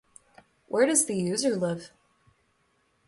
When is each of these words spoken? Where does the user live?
Where 0.67 0.87
does 0.87 1.05
the 1.05 1.13
user 1.15 1.55
live? 1.55 1.91